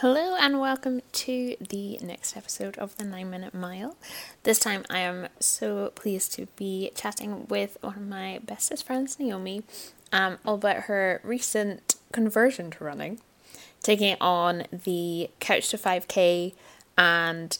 Hello 0.00 0.34
and 0.40 0.58
welcome 0.58 1.02
to 1.12 1.56
the 1.60 1.98
next 2.00 2.34
episode 2.34 2.78
of 2.78 2.96
the 2.96 3.04
9 3.04 3.28
Minute 3.28 3.52
Mile. 3.52 3.98
This 4.44 4.58
time 4.58 4.86
I 4.88 5.00
am 5.00 5.28
so 5.40 5.92
pleased 5.94 6.32
to 6.36 6.46
be 6.56 6.90
chatting 6.94 7.46
with 7.48 7.76
one 7.82 7.96
of 7.96 8.08
my 8.08 8.40
bestest 8.42 8.86
friends, 8.86 9.20
Naomi, 9.20 9.62
um, 10.10 10.38
all 10.46 10.54
about 10.54 10.84
her 10.84 11.20
recent 11.22 11.96
conversion 12.12 12.70
to 12.70 12.82
running, 12.82 13.20
taking 13.82 14.16
on 14.22 14.64
the 14.72 15.28
Couch 15.38 15.68
to 15.68 15.76
5k 15.76 16.54
and 16.96 17.58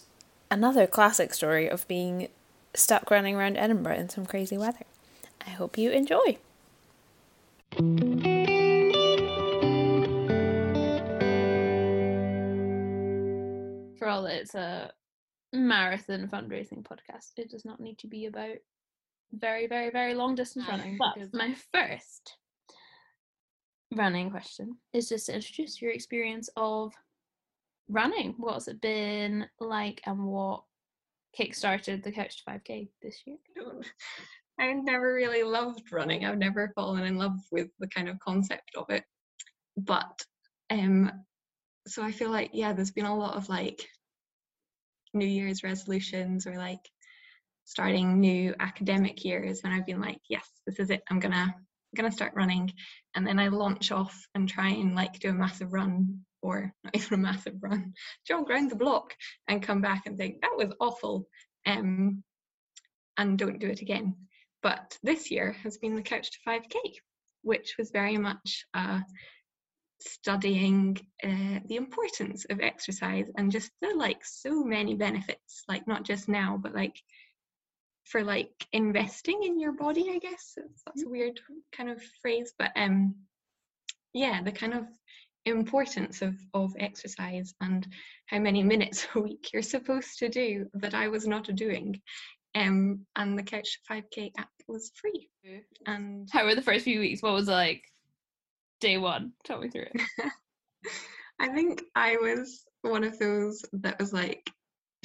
another 0.50 0.86
classic 0.86 1.34
story 1.34 1.68
of 1.68 1.86
being 1.88 2.28
stuck 2.72 3.10
running 3.10 3.36
around 3.36 3.58
Edinburgh 3.58 3.96
in 3.96 4.08
some 4.08 4.24
crazy 4.24 4.56
weather. 4.56 4.86
I 5.46 5.50
hope 5.50 5.76
you 5.76 5.90
enjoy. 5.90 6.38
For 14.00 14.08
all 14.08 14.22
that 14.22 14.36
it's 14.36 14.54
a 14.54 14.90
marathon 15.52 16.26
fundraising 16.26 16.82
podcast, 16.82 17.32
it 17.36 17.50
does 17.50 17.66
not 17.66 17.80
need 17.80 17.98
to 17.98 18.06
be 18.06 18.24
about 18.24 18.56
very, 19.30 19.66
very, 19.66 19.90
very 19.90 20.14
long 20.14 20.34
distance 20.34 20.66
running. 20.66 20.98
But 20.98 21.18
my 21.34 21.54
first 21.70 22.38
running 23.94 24.30
question 24.30 24.78
is 24.94 25.10
just 25.10 25.26
to 25.26 25.34
introduce 25.34 25.82
your 25.82 25.92
experience 25.92 26.48
of 26.56 26.94
running. 27.90 28.36
What's 28.38 28.68
it 28.68 28.80
been 28.80 29.46
like 29.60 30.00
and 30.06 30.24
what 30.24 30.62
kickstarted 31.38 32.02
the 32.02 32.10
Couch 32.10 32.42
to 32.42 32.50
5K 32.50 32.88
this 33.02 33.20
year? 33.26 33.36
I 34.58 34.72
never 34.72 35.12
really 35.12 35.42
loved 35.42 35.92
running. 35.92 36.24
I've 36.24 36.38
never 36.38 36.72
fallen 36.74 37.04
in 37.04 37.18
love 37.18 37.36
with 37.52 37.68
the 37.78 37.88
kind 37.88 38.08
of 38.08 38.18
concept 38.20 38.70
of 38.76 38.86
it. 38.88 39.04
But 39.76 40.24
um 40.70 41.12
so 41.86 42.02
I 42.02 42.12
feel 42.12 42.30
like 42.30 42.50
yeah, 42.52 42.72
there's 42.72 42.90
been 42.90 43.06
a 43.06 43.16
lot 43.16 43.36
of 43.36 43.48
like 43.48 43.86
New 45.14 45.26
Year's 45.26 45.62
resolutions 45.62 46.46
or 46.46 46.56
like 46.56 46.88
starting 47.64 48.20
new 48.20 48.54
academic 48.60 49.24
years 49.24 49.62
when 49.62 49.72
I've 49.72 49.86
been 49.86 50.00
like, 50.00 50.20
yes, 50.28 50.46
this 50.66 50.78
is 50.78 50.90
it. 50.90 51.02
I'm 51.10 51.20
gonna 51.20 51.54
I'm 51.54 51.96
gonna 51.96 52.12
start 52.12 52.34
running 52.34 52.72
and 53.14 53.26
then 53.26 53.38
I 53.38 53.48
launch 53.48 53.92
off 53.92 54.26
and 54.34 54.48
try 54.48 54.68
and 54.68 54.94
like 54.94 55.18
do 55.18 55.30
a 55.30 55.32
massive 55.32 55.72
run 55.72 56.20
or 56.42 56.72
not 56.84 56.94
even 56.96 57.14
a 57.14 57.22
massive 57.22 57.54
run, 57.60 57.94
jog 58.26 58.50
around 58.50 58.70
the 58.70 58.76
block 58.76 59.14
and 59.48 59.62
come 59.62 59.80
back 59.80 60.02
and 60.06 60.16
think 60.16 60.40
that 60.40 60.56
was 60.56 60.72
awful 60.80 61.26
um, 61.66 62.22
and 63.16 63.38
don't 63.38 63.60
do 63.60 63.68
it 63.68 63.80
again. 63.82 64.14
But 64.62 64.98
this 65.02 65.30
year 65.30 65.52
has 65.62 65.78
been 65.78 65.94
the 65.94 66.02
Couch 66.02 66.30
to 66.32 66.38
5K, 66.46 66.76
which 67.42 67.76
was 67.78 67.90
very 67.90 68.18
much 68.18 68.66
uh, 68.74 69.00
studying 70.02 70.98
uh, 71.22 71.60
the 71.66 71.76
importance 71.76 72.46
of 72.50 72.60
exercise 72.60 73.30
and 73.36 73.52
just 73.52 73.70
the 73.80 73.94
like 73.94 74.24
so 74.24 74.64
many 74.64 74.94
benefits, 74.94 75.62
like 75.68 75.86
not 75.86 76.04
just 76.04 76.28
now, 76.28 76.58
but 76.60 76.74
like 76.74 76.96
for 78.04 78.24
like 78.24 78.66
investing 78.72 79.42
in 79.44 79.60
your 79.60 79.72
body, 79.72 80.10
I 80.10 80.18
guess. 80.18 80.56
That's 80.86 81.04
a 81.04 81.08
weird 81.08 81.40
kind 81.72 81.90
of 81.90 82.02
phrase, 82.22 82.52
but 82.58 82.72
um, 82.76 83.14
yeah, 84.12 84.42
the 84.42 84.52
kind 84.52 84.74
of 84.74 84.86
importance 85.44 86.20
of, 86.22 86.34
of 86.54 86.74
exercise 86.78 87.54
and 87.60 87.86
how 88.26 88.38
many 88.38 88.62
minutes 88.72 89.06
a 89.14 89.20
week 89.20 89.50
you're 89.52 89.62
supposed 89.62 90.18
to 90.18 90.28
do 90.28 90.66
that 90.74 90.94
I 90.94 91.08
was 91.08 91.26
not 91.26 91.44
doing. 91.54 92.00
Um, 92.56 93.06
and 93.14 93.38
the 93.38 93.44
Couch 93.44 93.78
5K 93.88 94.32
app 94.36 94.50
was 94.66 94.90
free. 94.96 95.28
And 95.86 96.28
how 96.32 96.44
were 96.44 96.56
the 96.56 96.62
first 96.62 96.84
few 96.84 96.98
weeks? 96.98 97.22
What 97.22 97.34
was 97.34 97.48
it 97.48 97.52
like 97.52 97.84
day 98.80 98.98
one? 98.98 99.32
Tell 99.44 99.60
me 99.60 99.68
through 99.68 99.86
it. 99.94 100.02
I 101.38 101.48
think 101.48 101.82
I 101.94 102.16
was 102.16 102.64
one 102.82 103.04
of 103.04 103.18
those 103.18 103.64
that 103.72 103.98
was 103.98 104.12
like, 104.12 104.50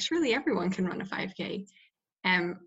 surely 0.00 0.34
everyone 0.34 0.70
can 0.70 0.86
run 0.86 1.00
a 1.00 1.04
5K. 1.04 1.66
Um, 2.24 2.58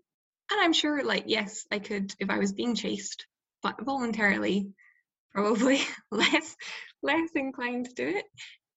and 0.50 0.60
I'm 0.60 0.72
sure, 0.72 1.04
like, 1.04 1.24
yes, 1.26 1.66
I 1.70 1.78
could 1.78 2.12
if 2.18 2.30
I 2.30 2.38
was 2.38 2.52
being 2.52 2.74
chased, 2.74 3.26
but 3.62 3.84
voluntarily, 3.84 4.72
probably 5.32 5.80
less 6.10 6.56
less 7.02 7.30
inclined 7.34 7.86
to 7.86 7.94
do 7.94 8.08
it. 8.08 8.24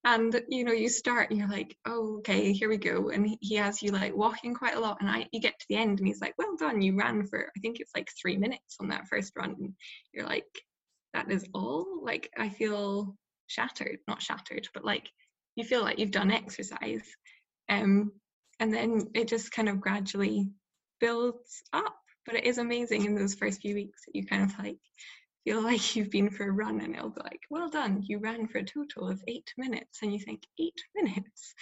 And 0.06 0.40
you 0.50 0.66
know, 0.66 0.74
you 0.74 0.90
start 0.90 1.30
and 1.30 1.40
you're 1.40 1.50
like, 1.50 1.76
oh, 1.86 2.18
okay, 2.18 2.52
here 2.52 2.70
we 2.70 2.78
go. 2.78 3.10
And 3.10 3.36
he 3.40 3.56
has 3.56 3.82
you 3.82 3.92
like 3.92 4.16
walking 4.16 4.54
quite 4.54 4.76
a 4.76 4.80
lot. 4.80 4.98
And 5.00 5.10
I 5.10 5.28
you 5.32 5.40
get 5.40 5.58
to 5.60 5.66
the 5.70 5.78
end 5.78 6.00
and 6.00 6.08
he's 6.08 6.22
like, 6.22 6.36
well 6.38 6.56
done, 6.58 6.82
you 6.82 6.96
ran 6.98 7.26
for 7.26 7.50
I 7.56 7.60
think 7.62 7.80
it's 7.80 7.96
like 7.96 8.10
three 8.22 8.38
minutes 8.38 8.78
on 8.80 8.90
that 8.90 9.08
first 9.08 9.34
run. 9.36 9.56
And 9.58 9.74
you're 10.12 10.28
like, 10.28 10.46
that 11.14 11.32
is 11.32 11.46
all? 11.54 11.86
Like 12.04 12.30
I 12.38 12.50
feel 12.50 13.16
shattered, 13.48 14.00
not 14.08 14.22
shattered, 14.22 14.68
but 14.74 14.86
like 14.86 15.10
you 15.56 15.64
feel 15.64 15.82
like 15.82 16.00
you've 16.00 16.12
done 16.12 16.32
exercise. 16.32 17.04
Um 17.70 18.12
and 18.60 18.74
then 18.74 19.08
it 19.14 19.28
just 19.28 19.52
kind 19.52 19.70
of 19.70 19.82
gradually 19.82 20.50
builds 21.00 21.64
up. 21.74 21.96
But 22.26 22.36
it 22.36 22.46
is 22.46 22.58
amazing 22.58 23.06
in 23.06 23.16
those 23.16 23.36
first 23.36 23.62
few 23.62 23.76
weeks 23.76 24.04
that 24.06 24.16
you 24.16 24.26
kind 24.26 24.44
of 24.44 24.58
like 24.60 24.78
feel 25.44 25.62
like 25.64 25.96
you've 25.96 26.10
been 26.12 26.30
for 26.30 26.48
a 26.48 26.52
run 26.52 26.82
and 26.82 26.96
it'll 26.96 27.10
be 27.10 27.22
like, 27.24 27.42
well 27.50 27.70
done, 27.70 28.04
you 28.08 28.20
ran 28.20 28.48
for 28.48 28.60
a 28.60 28.64
total 28.66 29.10
of 29.10 29.22
eight 29.28 29.54
minutes. 29.58 30.00
And 30.02 30.14
you 30.14 30.20
think, 30.20 30.44
eight 30.60 30.80
minutes? 30.96 31.54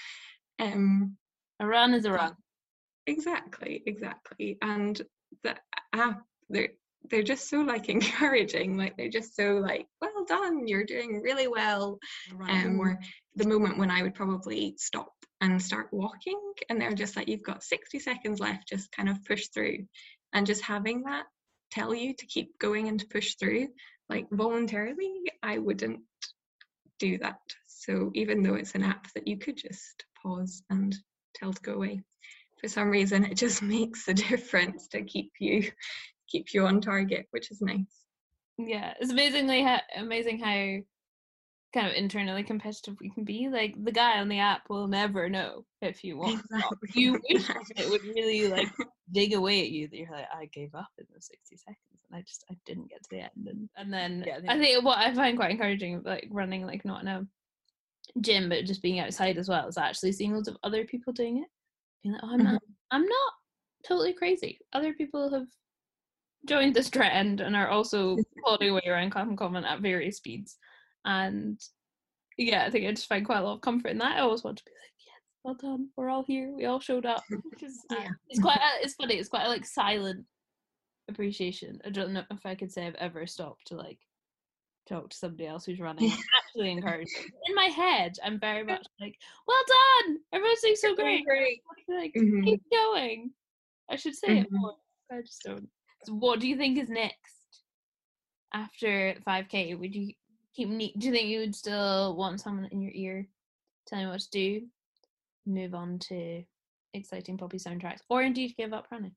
Um, 0.59 1.17
a 1.59 1.65
run 1.67 1.93
is 1.93 2.05
a 2.05 2.11
run. 2.11 2.35
Exactly, 3.07 3.81
exactly. 3.85 4.57
And 4.61 5.01
the 5.43 5.55
app, 5.93 6.21
they're, 6.49 6.69
they're 7.09 7.23
just 7.23 7.49
so 7.49 7.61
like 7.61 7.89
encouraging. 7.89 8.77
Like 8.77 8.97
they're 8.97 9.09
just 9.09 9.35
so 9.35 9.55
like, 9.55 9.87
well 10.01 10.25
done, 10.27 10.67
you're 10.67 10.85
doing 10.85 11.21
really 11.21 11.47
well. 11.47 11.99
Um, 12.47 12.79
or 12.79 12.99
the 13.35 13.47
moment 13.47 13.77
when 13.77 13.91
I 13.91 14.03
would 14.03 14.15
probably 14.15 14.75
stop 14.77 15.11
and 15.41 15.61
start 15.61 15.87
walking 15.91 16.39
and 16.69 16.79
they're 16.79 16.93
just 16.93 17.15
like, 17.15 17.27
you've 17.27 17.43
got 17.43 17.63
60 17.63 17.99
seconds 17.99 18.39
left, 18.39 18.67
just 18.67 18.91
kind 18.91 19.09
of 19.09 19.23
push 19.25 19.47
through. 19.47 19.79
And 20.33 20.45
just 20.45 20.61
having 20.63 21.03
that 21.03 21.25
tell 21.71 21.95
you 21.95 22.13
to 22.13 22.25
keep 22.25 22.57
going 22.59 22.87
and 22.87 22.99
to 22.99 23.07
push 23.07 23.35
through 23.35 23.67
like 24.09 24.27
voluntarily 24.31 25.13
i 25.41 25.57
wouldn't 25.57 26.01
do 26.99 27.17
that 27.17 27.39
so 27.65 28.11
even 28.13 28.43
though 28.43 28.55
it's 28.55 28.75
an 28.75 28.83
app 28.83 29.07
that 29.13 29.27
you 29.27 29.37
could 29.37 29.57
just 29.57 30.05
pause 30.21 30.61
and 30.69 30.95
tell 31.33 31.53
to 31.53 31.61
go 31.61 31.73
away 31.73 32.01
for 32.59 32.67
some 32.67 32.89
reason 32.89 33.25
it 33.25 33.35
just 33.35 33.61
makes 33.63 34.07
a 34.07 34.13
difference 34.13 34.87
to 34.89 35.01
keep 35.01 35.31
you 35.39 35.71
keep 36.31 36.53
you 36.53 36.65
on 36.65 36.79
target 36.79 37.27
which 37.31 37.51
is 37.51 37.61
nice 37.61 38.05
yeah 38.57 38.93
it's 38.99 39.11
amazingly 39.11 39.63
ha- 39.63 39.83
amazing 39.97 40.39
how 40.39 40.77
kind 41.73 41.87
of 41.87 41.93
internally 41.93 42.43
competitive 42.43 42.95
we 42.99 43.09
can 43.09 43.23
be. 43.23 43.47
Like 43.49 43.75
the 43.83 43.91
guy 43.91 44.19
on 44.19 44.29
the 44.29 44.39
app 44.39 44.69
will 44.69 44.87
never 44.87 45.29
know 45.29 45.65
if 45.81 46.03
you 46.03 46.17
want. 46.17 46.41
Exactly. 46.41 46.89
You 46.93 47.13
wish 47.29 47.49
it 47.77 47.89
would 47.89 48.03
really 48.03 48.47
like 48.49 48.67
dig 49.11 49.33
away 49.33 49.61
at 49.61 49.71
you 49.71 49.87
that 49.87 49.97
you're 49.97 50.11
like, 50.11 50.27
I 50.33 50.45
gave 50.45 50.75
up 50.75 50.89
in 50.97 51.05
those 51.11 51.27
60 51.27 51.57
seconds 51.57 51.77
and 52.09 52.17
I 52.17 52.21
just 52.21 52.43
I 52.51 52.55
didn't 52.65 52.89
get 52.89 53.03
to 53.03 53.09
the 53.11 53.19
end. 53.21 53.47
And 53.47 53.69
and 53.77 53.93
then 53.93 54.23
yeah, 54.27 54.37
I, 54.37 54.39
think 54.39 54.51
I 54.51 54.59
think 54.59 54.85
what 54.85 54.97
I 54.97 55.13
find 55.13 55.37
quite 55.37 55.51
encouraging 55.51 56.01
like 56.03 56.27
running 56.29 56.65
like 56.65 56.85
not 56.85 57.01
in 57.01 57.07
a 57.07 57.27
gym 58.19 58.49
but 58.49 58.65
just 58.65 58.81
being 58.81 58.99
outside 58.99 59.37
as 59.37 59.47
well 59.47 59.67
is 59.67 59.77
actually 59.77 60.11
seeing 60.11 60.33
loads 60.33 60.47
of 60.47 60.57
other 60.63 60.85
people 60.85 61.13
doing 61.13 61.37
it. 61.37 61.47
Being 62.03 62.13
like, 62.13 62.23
oh 62.23 62.33
I'm 62.33 62.39
mm-hmm. 62.39 62.53
not 62.53 62.61
I'm 62.91 63.05
not 63.05 63.33
totally 63.87 64.13
crazy. 64.13 64.59
Other 64.73 64.93
people 64.93 65.31
have 65.31 65.47
joined 66.45 66.73
this 66.73 66.89
trend 66.89 67.41
and 67.41 67.55
are 67.55 67.69
also 67.69 68.17
plodding 68.43 68.69
away 68.69 68.83
around 68.87 69.11
Clapham 69.11 69.35
Common 69.35 69.63
at 69.63 69.81
various 69.81 70.17
speeds 70.17 70.57
and 71.05 71.59
yeah, 72.37 72.65
I 72.65 72.69
think 72.69 72.87
I 72.87 72.91
just 72.91 73.07
find 73.07 73.25
quite 73.25 73.39
a 73.39 73.43
lot 73.43 73.55
of 73.55 73.61
comfort 73.61 73.89
in 73.89 73.97
that. 73.99 74.17
I 74.17 74.21
always 74.21 74.43
want 74.43 74.57
to 74.57 74.65
be 74.65 74.71
like, 74.71 74.93
yes, 74.99 75.21
well 75.43 75.55
done, 75.55 75.89
we're 75.95 76.09
all 76.09 76.23
here, 76.23 76.51
we 76.55 76.65
all 76.65 76.79
showed 76.79 77.05
up. 77.05 77.23
Which 77.29 77.63
is 77.63 77.79
uh, 77.91 77.95
yeah. 77.99 78.09
it's 78.29 78.41
quite 78.41 78.57
a, 78.57 78.83
it's 78.83 78.95
funny, 78.95 79.15
it's 79.15 79.29
quite 79.29 79.45
a 79.45 79.49
like 79.49 79.65
silent 79.65 80.25
appreciation. 81.09 81.79
I 81.85 81.89
don't 81.89 82.13
know 82.13 82.23
if 82.31 82.45
I 82.45 82.55
could 82.55 82.71
say 82.71 82.87
I've 82.87 82.95
ever 82.95 83.27
stopped 83.27 83.67
to 83.67 83.75
like 83.75 83.99
talk 84.87 85.09
to 85.09 85.17
somebody 85.17 85.47
else 85.47 85.65
who's 85.65 85.79
running. 85.79 86.11
actually 86.37 86.71
encouraging. 86.71 87.25
In 87.47 87.55
my 87.55 87.65
head, 87.65 88.13
I'm 88.23 88.39
very 88.39 88.63
much 88.63 88.85
like, 88.99 89.15
well 89.47 89.63
done, 89.67 90.17
everyone's 90.33 90.61
doing 90.61 90.75
so 90.75 90.95
great. 90.95 91.25
great. 91.25 91.61
Like, 91.87 92.13
mm-hmm. 92.17 92.43
keep 92.43 92.61
going. 92.71 93.31
I 93.89 93.95
should 93.95 94.15
say 94.15 94.29
mm-hmm. 94.29 94.41
it 94.43 94.47
more. 94.51 94.75
I 95.11 95.21
just 95.21 95.43
don't. 95.43 95.67
So 96.03 96.13
what 96.13 96.39
do 96.39 96.47
you 96.47 96.57
think 96.57 96.77
is 96.77 96.89
next 96.89 97.63
after 98.53 99.15
5k? 99.27 99.77
Would 99.79 99.95
you 99.95 100.13
keep. 100.55 100.69
Do 100.69 101.07
you 101.07 101.11
think 101.11 101.27
you 101.27 101.39
would 101.39 101.55
still 101.55 102.15
want 102.15 102.41
someone 102.41 102.69
in 102.71 102.81
your 102.81 102.91
ear 102.93 103.27
telling 103.87 104.05
you 104.05 104.11
what 104.11 104.21
to 104.21 104.29
do? 104.31 104.61
Move 105.45 105.73
on 105.73 105.99
to 105.99 106.43
exciting 106.93 107.37
poppy 107.37 107.57
soundtracks, 107.57 108.01
or 108.09 108.21
indeed 108.21 108.55
give 108.57 108.73
up 108.73 108.87
running. 108.91 109.15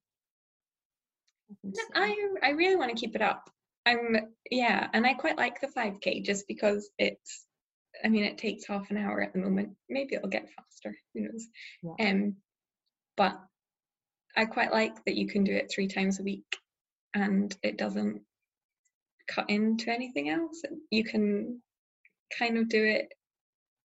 I 1.94 2.16
I 2.42 2.50
really 2.50 2.76
want 2.76 2.90
to 2.90 3.00
keep 3.00 3.14
it 3.14 3.22
up. 3.22 3.50
I'm 3.86 4.16
yeah, 4.50 4.88
and 4.92 5.06
I 5.06 5.14
quite 5.14 5.36
like 5.36 5.60
the 5.60 5.68
5k 5.68 6.24
just 6.24 6.46
because 6.48 6.88
it's. 6.98 7.44
I 8.04 8.08
mean, 8.08 8.24
it 8.24 8.38
takes 8.38 8.66
half 8.66 8.90
an 8.90 8.96
hour 8.96 9.22
at 9.22 9.32
the 9.32 9.38
moment. 9.38 9.76
Maybe 9.88 10.16
it'll 10.16 10.28
get 10.28 10.48
faster. 10.56 10.96
Who 11.14 11.20
knows? 11.20 11.46
Yeah. 11.82 12.10
Um, 12.10 12.36
but 13.16 13.38
I 14.36 14.46
quite 14.46 14.72
like 14.72 15.04
that 15.04 15.14
you 15.14 15.28
can 15.28 15.44
do 15.44 15.54
it 15.54 15.70
three 15.72 15.86
times 15.86 16.18
a 16.18 16.24
week, 16.24 16.56
and 17.14 17.56
it 17.62 17.78
doesn't 17.78 18.22
cut 19.28 19.48
into 19.48 19.90
anything 19.90 20.28
else. 20.28 20.62
You 20.90 21.04
can 21.04 21.62
kind 22.38 22.58
of 22.58 22.68
do 22.68 22.84
it 22.84 23.12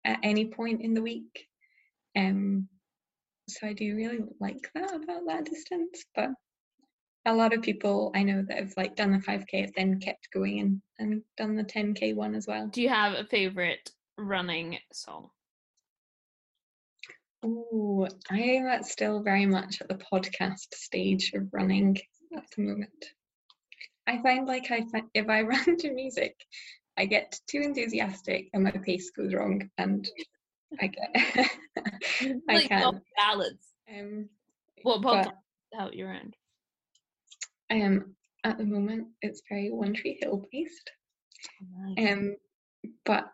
at 0.04 0.18
any 0.22 0.46
point 0.46 0.80
in 0.82 0.94
the 0.94 1.02
week. 1.02 1.46
Um, 2.16 2.68
so 3.48 3.66
I 3.66 3.72
do 3.72 3.94
really 3.94 4.20
like 4.40 4.70
that 4.74 4.94
about 4.94 5.26
that 5.26 5.44
distance. 5.44 6.04
But 6.14 6.30
a 7.26 7.34
lot 7.34 7.52
of 7.52 7.62
people 7.62 8.10
I 8.14 8.22
know 8.22 8.42
that 8.48 8.58
have 8.58 8.74
like 8.76 8.96
done 8.96 9.12
the 9.12 9.18
5k 9.18 9.60
have 9.62 9.74
then 9.76 10.00
kept 10.00 10.28
going 10.32 10.60
and, 10.60 10.82
and 10.98 11.22
done 11.36 11.56
the 11.56 11.64
10k 11.64 12.14
one 12.14 12.34
as 12.34 12.46
well. 12.46 12.68
Do 12.68 12.82
you 12.82 12.88
have 12.88 13.14
a 13.14 13.24
favorite 13.24 13.90
running 14.16 14.78
song? 14.92 15.30
Oh, 17.44 18.08
I 18.30 18.40
am 18.40 18.82
still 18.82 19.22
very 19.22 19.46
much 19.46 19.80
at 19.80 19.88
the 19.88 20.00
podcast 20.12 20.74
stage 20.74 21.32
of 21.34 21.48
running 21.52 21.98
at 22.36 22.44
the 22.56 22.62
moment. 22.62 23.04
I 24.08 24.20
find 24.22 24.46
like 24.46 24.70
I 24.70 24.84
if 25.14 25.28
I 25.28 25.42
run 25.52 25.76
to 25.76 25.92
music, 25.92 26.34
I 26.96 27.04
get 27.06 27.38
too 27.48 27.60
enthusiastic 27.60 28.48
and 28.52 28.64
my 28.64 28.70
pace 28.72 29.10
goes 29.10 29.34
wrong, 29.34 29.70
and 29.78 30.08
I 30.80 30.86
get 30.88 31.10
I 32.22 32.54
Like 32.54 32.68
can. 32.68 33.00
ballads. 33.16 33.66
Um, 33.88 34.28
What 34.82 35.02
podcast 35.02 35.32
out 35.78 35.94
you're 35.94 36.12
in? 36.12 36.32
I 37.70 37.74
am 37.76 38.16
at 38.44 38.56
the 38.58 38.64
moment. 38.64 39.08
It's 39.20 39.42
very 39.48 39.70
One 39.70 39.92
Tree 39.94 40.18
Hill 40.20 40.48
based. 40.50 40.90
Um, 41.98 42.36
but 43.04 43.30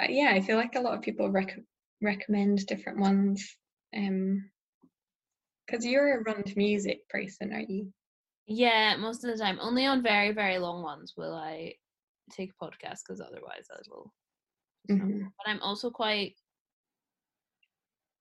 uh, 0.00 0.06
yeah, 0.08 0.30
I 0.34 0.40
feel 0.40 0.56
like 0.56 0.74
a 0.74 0.80
lot 0.80 0.94
of 0.94 1.02
people 1.02 1.30
rec- 1.30 1.60
recommend 2.00 2.66
different 2.66 2.98
ones. 2.98 3.56
Um, 3.96 4.50
because 5.66 5.86
you're 5.86 6.18
a 6.18 6.22
run 6.24 6.42
to 6.42 6.58
music 6.58 7.08
person, 7.08 7.52
are 7.52 7.60
you? 7.60 7.92
Yeah, 8.46 8.96
most 8.96 9.24
of 9.24 9.30
the 9.30 9.42
time. 9.42 9.58
Only 9.60 9.86
on 9.86 10.02
very, 10.02 10.32
very 10.32 10.58
long 10.58 10.82
ones 10.82 11.14
will 11.16 11.34
I 11.34 11.74
take 12.30 12.52
a 12.52 12.64
podcast 12.64 13.00
because 13.06 13.20
otherwise 13.20 13.66
I 13.70 13.78
will. 13.88 14.12
Mhm. 14.90 15.32
But 15.38 15.50
I'm 15.50 15.60
also 15.60 15.90
quite. 15.90 16.36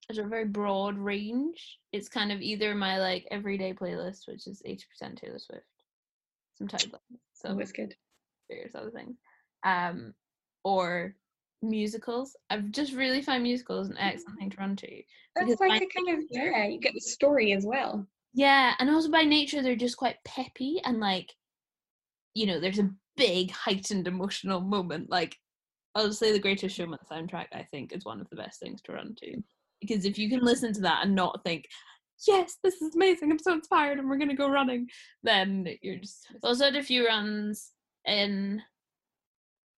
It's 0.09 0.19
a 0.19 0.23
very 0.23 0.45
broad 0.45 0.97
range. 0.97 1.79
It's 1.91 2.09
kind 2.09 2.31
of 2.31 2.41
either 2.41 2.75
my 2.75 3.00
like 3.00 3.27
everyday 3.31 3.73
playlist, 3.73 4.27
which 4.27 4.45
is 4.47 4.62
eighty 4.65 4.83
percent 4.89 5.18
Taylor 5.18 5.39
Swift, 5.39 5.65
sometimes 6.56 6.91
so 7.33 7.50
Always 7.50 7.71
good. 7.71 7.95
various 8.50 8.75
other 8.75 8.91
things, 8.91 9.18
um, 9.63 10.13
or 10.63 11.15
musicals. 11.62 12.35
I've 12.50 12.71
just 12.71 12.94
really 12.94 13.21
find 13.21 13.41
musicals 13.44 13.89
an 13.89 13.97
excellent 13.97 14.39
thing 14.39 14.50
to 14.50 14.57
run 14.57 14.75
to. 14.77 15.03
That's 15.35 15.59
like 15.62 15.81
a 15.81 15.88
kind 15.88 16.18
of 16.19 16.25
yeah. 16.29 16.68
You 16.68 16.79
get 16.79 16.94
the 16.94 17.00
story 17.00 17.53
as 17.53 17.65
well. 17.65 18.06
Yeah, 18.33 18.74
and 18.80 18.89
also 18.89 19.10
by 19.12 19.24
nature 19.24 19.62
they're 19.62 19.75
just 19.75 19.98
quite 19.98 20.18
peppy 20.25 20.81
and 20.86 21.00
like, 21.00 21.33
you 22.33 22.45
know, 22.45 22.60
there's 22.60 22.80
a 22.80 22.89
big 23.18 23.51
heightened 23.51 24.07
emotional 24.07 24.62
moment. 24.62 25.10
Like, 25.10 25.36
I'll 25.95 26.13
say 26.13 26.31
the 26.31 26.39
Greatest 26.39 26.75
Showman 26.75 27.00
soundtrack. 27.12 27.48
I 27.54 27.68
think 27.72 27.92
is 27.92 28.06
one 28.06 28.22
of 28.22 28.30
the 28.30 28.38
best 28.38 28.60
things 28.60 28.81
to 28.83 28.94
run 28.94 29.16
to 29.19 29.44
because 29.81 30.06
if 30.06 30.18
you 30.18 30.30
can 30.30 30.42
listen 30.42 30.72
to 30.74 30.81
that 30.81 31.04
and 31.04 31.16
not 31.16 31.44
think, 31.44 31.66
yes, 32.28 32.57
this 32.63 32.81
is 32.81 32.95
amazing, 32.95 33.31
I'm 33.31 33.39
so 33.39 33.54
inspired, 33.54 34.00
and 34.00 34.07
we're 34.07 34.18
gonna 34.18 34.36
go 34.36 34.50
running, 34.50 34.88
then 35.24 35.68
you're 35.81 35.98
just. 35.98 36.28
Also, 36.44 36.66
had 36.66 36.75
a 36.75 36.83
few 36.83 37.06
runs 37.07 37.72
in 38.06 38.62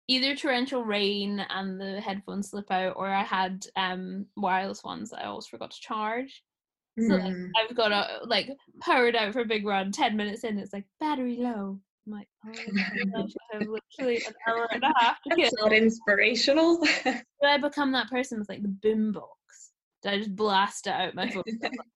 either 0.08 0.34
torrential 0.34 0.84
rain 0.84 1.44
and 1.48 1.80
the 1.80 2.00
headphones 2.00 2.50
slip 2.50 2.70
out, 2.70 2.94
or 2.96 3.08
I 3.08 3.22
had 3.22 3.64
um 3.76 4.26
wireless 4.36 4.84
ones 4.84 5.10
that 5.10 5.22
I 5.22 5.28
always 5.28 5.46
forgot 5.46 5.70
to 5.70 5.80
charge. 5.80 6.42
So 6.98 7.14
like, 7.14 7.32
Mm. 7.32 7.50
I've 7.56 7.74
got 7.74 7.90
a 7.92 8.24
like 8.26 8.50
powered 8.80 9.16
out 9.16 9.32
for 9.32 9.40
a 9.40 9.46
big 9.46 9.66
run. 9.66 9.92
Ten 9.92 10.16
minutes 10.16 10.44
in, 10.44 10.58
it's 10.58 10.72
like 10.72 10.84
battery 11.00 11.36
low. 11.36 11.78
I'm 12.06 12.12
like, 12.12 12.28
oh 12.46 12.50
my 12.72 13.22
gosh, 13.22 13.30
I 13.54 13.58
have 13.58 13.68
literally 13.68 14.16
an 14.26 14.32
hour 14.48 14.68
and 14.72 14.82
a 14.82 14.92
half 14.98 15.22
to 15.22 15.36
get. 15.36 15.44
That's 15.44 15.62
not 15.62 15.72
inspirational. 15.72 16.78
Did 17.04 17.22
I 17.44 17.58
become 17.58 17.92
that 17.92 18.10
person 18.10 18.38
with 18.38 18.48
like 18.48 18.62
the 18.62 18.68
boom 18.68 19.12
box? 19.12 19.70
Did 20.02 20.12
I 20.12 20.18
just 20.18 20.34
blast 20.36 20.86
it 20.88 20.90
out 20.90 21.14
my 21.14 21.30
phone? 21.30 21.44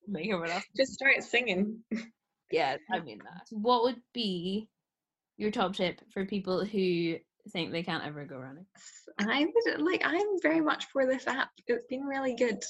Make 0.06 0.30
everyone 0.30 0.50
else. 0.50 0.64
Just 0.76 0.92
start 0.94 1.22
singing. 1.22 1.82
Yeah, 2.52 2.76
I 2.92 3.00
mean 3.00 3.18
that. 3.24 3.42
What 3.50 3.82
would 3.82 4.00
be 4.14 4.68
your 5.36 5.50
top 5.50 5.74
tip 5.74 6.00
for 6.12 6.24
people 6.24 6.64
who 6.64 7.16
think 7.50 7.72
they 7.72 7.82
can't 7.82 8.04
ever 8.04 8.24
go 8.24 8.36
running? 8.36 8.66
I 9.18 9.46
would 9.46 9.80
like 9.80 10.02
I'm 10.04 10.40
very 10.42 10.60
much 10.60 10.86
for 10.92 11.06
this 11.06 11.26
app. 11.26 11.50
It's 11.66 11.86
been 11.88 12.04
really 12.04 12.34
good. 12.34 12.62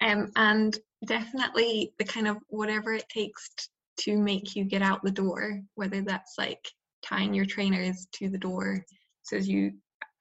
Um 0.00 0.30
and 0.36 0.78
definitely 1.04 1.92
the 1.98 2.04
kind 2.04 2.28
of 2.28 2.36
whatever 2.48 2.92
it 2.92 3.08
takes 3.08 3.50
t- 3.56 3.66
to 4.10 4.16
make 4.16 4.56
you 4.56 4.64
get 4.64 4.82
out 4.82 5.02
the 5.02 5.10
door, 5.10 5.60
whether 5.74 6.02
that's 6.02 6.34
like 6.38 6.66
tying 7.02 7.34
your 7.34 7.46
trainers 7.46 8.06
to 8.12 8.28
the 8.28 8.38
door 8.38 8.84
so 9.22 9.36
as 9.36 9.48
you 9.48 9.72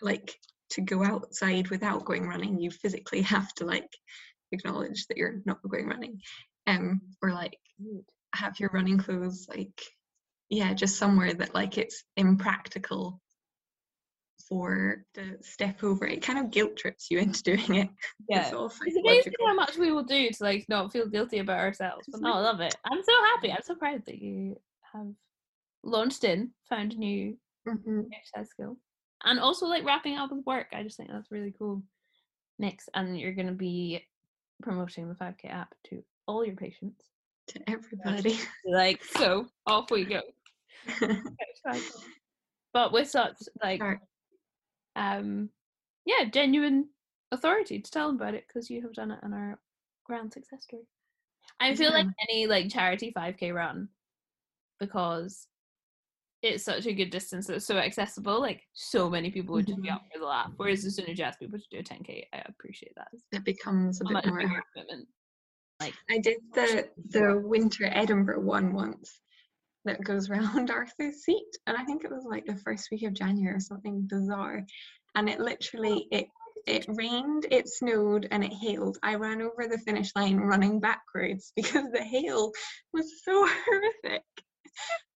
like 0.01 0.35
to 0.71 0.81
go 0.81 1.03
outside 1.03 1.69
without 1.69 2.05
going 2.05 2.27
running, 2.27 2.59
you 2.59 2.69
physically 2.71 3.21
have 3.35 3.53
to 3.55 3.65
like 3.65 3.89
acknowledge 4.51 5.07
that 5.07 5.17
you're 5.17 5.41
not 5.45 5.57
going 5.67 5.87
running. 5.87 6.21
Um 6.67 7.01
or 7.21 7.31
like 7.31 7.57
have 8.35 8.59
your 8.59 8.69
running 8.73 8.97
clothes 8.97 9.47
like 9.49 9.81
yeah, 10.49 10.73
just 10.73 10.97
somewhere 10.97 11.33
that 11.33 11.53
like 11.53 11.77
it's 11.77 12.03
impractical 12.17 13.21
for 14.49 15.05
the 15.13 15.37
step 15.41 15.83
over 15.83 16.05
it 16.07 16.21
kind 16.23 16.39
of 16.39 16.49
guilt 16.51 16.75
trips 16.75 17.09
you 17.11 17.19
into 17.19 17.43
doing 17.43 17.75
it 17.75 17.89
it's 18.27 18.53
all 18.53 18.65
It's 18.85 18.97
amazing 18.97 19.33
how 19.45 19.53
much 19.53 19.77
we 19.77 19.91
will 19.91 20.03
do 20.03 20.29
to 20.29 20.43
like 20.43 20.65
not 20.69 20.91
feel 20.91 21.07
guilty 21.07 21.39
about 21.39 21.59
ourselves. 21.59 22.07
But 22.11 22.21
no, 22.21 22.33
I 22.33 22.39
love 22.39 22.59
it. 22.59 22.75
I'm 22.85 23.01
so 23.03 23.11
happy. 23.23 23.51
I'm 23.51 23.63
so 23.63 23.75
proud 23.75 24.05
that 24.05 24.21
you 24.21 24.59
have 24.93 25.07
launched 25.83 26.23
in, 26.23 26.51
found 26.67 26.93
a 26.93 26.97
new 26.97 27.37
Mhm. 27.67 28.05
exercise 28.13 28.49
skill, 28.49 28.77
and 29.23 29.39
also 29.39 29.65
like 29.65 29.83
wrapping 29.83 30.17
up 30.17 30.31
with 30.31 30.45
work. 30.45 30.67
I 30.73 30.83
just 30.83 30.97
think 30.97 31.09
that's 31.09 31.31
really 31.31 31.53
cool. 31.57 31.81
Next, 32.59 32.89
and 32.93 33.19
you're 33.19 33.33
going 33.33 33.47
to 33.47 33.53
be 33.53 34.05
promoting 34.61 35.07
the 35.07 35.15
5K 35.15 35.47
app 35.49 35.73
to 35.85 36.03
all 36.27 36.45
your 36.45 36.55
patients. 36.55 37.05
to 37.47 37.69
everybody 37.69 38.37
Like 38.65 39.03
so, 39.03 39.47
off 39.65 39.89
we 39.89 40.05
go. 40.05 40.21
But 42.73 42.91
with 42.91 43.09
such 43.09 43.37
like 43.63 43.81
Sure. 43.81 43.99
Um 44.95 45.49
yeah 46.05 46.25
genuine 46.25 46.89
authority 47.31 47.81
to 47.81 47.91
tell 47.91 48.07
them 48.07 48.17
about 48.17 48.33
it 48.35 48.45
because 48.47 48.69
you 48.69 48.81
have 48.81 48.93
done 48.93 49.11
it 49.11 49.19
and 49.23 49.33
are 49.33 49.59
grand 50.05 50.33
success 50.33 50.63
story. 50.63 50.83
I 51.59 51.75
feel 51.75 51.91
like 51.93 52.07
any 52.29 52.47
like 52.47 52.71
charity 52.71 53.11
5k 53.11 53.51
run 53.53 53.89
because 54.79 55.47
it's 56.41 56.63
such 56.63 56.85
a 56.85 56.93
good 56.93 57.09
distance 57.09 57.49
it's 57.49 57.65
so 57.65 57.77
accessible 57.77 58.39
like 58.39 58.63
so 58.73 59.09
many 59.09 59.29
people 59.31 59.53
would 59.55 59.67
just 59.67 59.81
be 59.81 59.89
Mhm. 59.89 59.95
up 59.95 60.01
for 60.11 60.19
the 60.19 60.25
lap 60.25 60.53
whereas 60.57 60.85
as 60.85 60.95
soon 60.95 61.09
as 61.09 61.17
you 61.19 61.25
ask 61.25 61.39
people 61.39 61.59
to 61.59 61.65
do 61.69 61.79
a 61.79 61.83
10k 61.83 62.27
i 62.33 62.37
appreciate 62.47 62.93
that 62.95 63.09
it 63.31 63.43
becomes 63.43 63.99
a 64.01 64.05
a 64.05 64.07
bit 64.07 64.25
more 64.25 64.39
commitment 64.73 65.07
i 66.09 66.17
did 66.19 66.37
the 66.53 66.89
the 67.09 67.41
winter 67.45 67.85
edinburgh 67.85 68.41
one 68.41 68.73
once 68.73 69.21
that 69.85 70.03
goes 70.03 70.29
round 70.29 70.71
arthur's 70.71 71.23
seat 71.23 71.57
and 71.67 71.77
i 71.77 71.83
think 71.83 72.03
it 72.03 72.11
was 72.11 72.25
like 72.29 72.45
the 72.45 72.55
first 72.55 72.89
week 72.91 73.03
of 73.03 73.13
january 73.13 73.55
or 73.55 73.59
something 73.59 74.07
bizarre 74.09 74.65
and 75.15 75.29
it 75.29 75.39
literally 75.39 76.07
oh. 76.11 76.17
it 76.17 76.27
it 76.65 76.85
rained, 76.89 77.47
it 77.51 77.67
snowed, 77.67 78.27
and 78.31 78.43
it 78.43 78.53
hailed. 78.53 78.97
I 79.01 79.15
ran 79.15 79.41
over 79.41 79.67
the 79.67 79.79
finish 79.79 80.11
line 80.15 80.37
running 80.37 80.79
backwards 80.79 81.51
because 81.55 81.91
the 81.91 82.03
hail 82.03 82.51
was 82.93 83.23
so 83.23 83.47
horrific. 83.65 84.23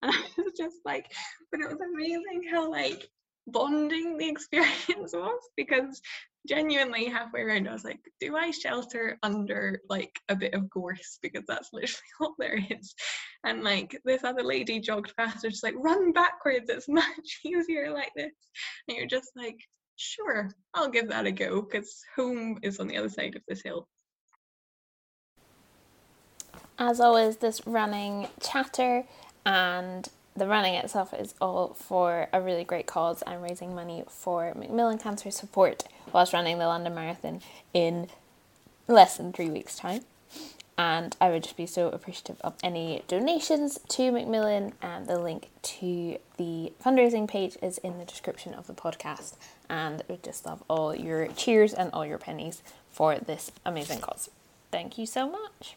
And 0.02 0.12
I 0.12 0.22
was 0.36 0.52
just 0.56 0.76
like, 0.84 1.10
but 1.50 1.60
it 1.60 1.68
was 1.68 1.80
amazing 1.80 2.50
how 2.50 2.70
like 2.70 3.08
bonding 3.46 4.18
the 4.18 4.28
experience 4.30 5.12
was 5.12 5.40
because 5.56 6.00
genuinely 6.46 7.06
halfway 7.06 7.40
around 7.40 7.68
I 7.68 7.72
was 7.72 7.84
like, 7.84 8.00
do 8.20 8.36
I 8.36 8.50
shelter 8.50 9.18
under 9.22 9.80
like 9.88 10.18
a 10.28 10.36
bit 10.36 10.54
of 10.54 10.68
gorse 10.68 11.18
because 11.22 11.44
that's 11.48 11.70
literally 11.72 12.02
all 12.20 12.34
there 12.38 12.60
is. 12.70 12.94
And 13.44 13.62
like 13.62 13.98
this 14.04 14.24
other 14.24 14.42
lady 14.42 14.80
jogged 14.80 15.14
past 15.16 15.44
and 15.44 15.52
just 15.52 15.64
like 15.64 15.74
run 15.76 16.12
backwards, 16.12 16.68
it's 16.68 16.88
much 16.88 17.40
easier 17.44 17.92
like 17.92 18.12
this. 18.16 18.32
And 18.88 18.96
you're 18.96 19.06
just 19.06 19.30
like, 19.36 19.58
sure, 19.96 20.50
I'll 20.74 20.90
give 20.90 21.08
that 21.08 21.26
a 21.26 21.32
go 21.32 21.62
because 21.62 22.02
home 22.16 22.58
is 22.62 22.78
on 22.78 22.88
the 22.88 22.96
other 22.96 23.08
side 23.08 23.36
of 23.36 23.42
this 23.48 23.62
hill. 23.62 23.88
As 26.76 27.00
always, 27.00 27.36
this 27.36 27.64
running 27.66 28.26
chatter 28.40 29.04
and 29.46 30.08
the 30.36 30.46
running 30.46 30.74
itself 30.74 31.14
is 31.14 31.34
all 31.40 31.74
for 31.74 32.28
a 32.32 32.40
really 32.40 32.64
great 32.64 32.86
cause. 32.86 33.22
I'm 33.26 33.42
raising 33.42 33.74
money 33.74 34.02
for 34.08 34.52
Macmillan 34.54 34.98
Cancer 34.98 35.30
Support 35.30 35.84
whilst 36.12 36.32
running 36.32 36.58
the 36.58 36.66
London 36.66 36.94
Marathon 36.94 37.40
in 37.72 38.08
less 38.88 39.16
than 39.16 39.32
three 39.32 39.48
weeks' 39.48 39.76
time. 39.76 40.02
And 40.76 41.16
I 41.20 41.30
would 41.30 41.44
just 41.44 41.56
be 41.56 41.66
so 41.66 41.88
appreciative 41.88 42.40
of 42.40 42.54
any 42.62 43.04
donations 43.06 43.78
to 43.90 44.10
Macmillan. 44.10 44.72
And 44.82 45.06
the 45.06 45.20
link 45.20 45.50
to 45.62 46.18
the 46.36 46.72
fundraising 46.84 47.28
page 47.28 47.56
is 47.62 47.78
in 47.78 47.98
the 47.98 48.04
description 48.04 48.54
of 48.54 48.66
the 48.66 48.74
podcast. 48.74 49.34
And 49.70 50.02
I 50.02 50.12
would 50.12 50.24
just 50.24 50.44
love 50.44 50.64
all 50.68 50.94
your 50.94 51.28
cheers 51.28 51.72
and 51.72 51.92
all 51.92 52.04
your 52.04 52.18
pennies 52.18 52.62
for 52.90 53.18
this 53.18 53.52
amazing 53.64 54.00
cause. 54.00 54.30
Thank 54.72 54.98
you 54.98 55.06
so 55.06 55.30
much. 55.30 55.76